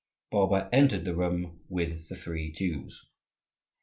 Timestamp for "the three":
2.09-2.51